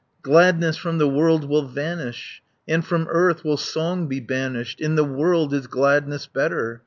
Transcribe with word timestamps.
Gladness 0.23 0.77
from 0.77 0.97
the 0.97 1.07
world 1.07 1.45
will 1.47 1.61
vanish, 1.67 2.41
And 2.67 2.83
from 2.83 3.05
earth 3.11 3.43
will 3.43 3.55
song 3.55 4.07
be 4.07 4.19
banished. 4.19 4.81
In 4.81 4.95
the 4.95 5.05
world 5.05 5.53
is 5.53 5.67
gladness 5.67 6.25
better. 6.25 6.79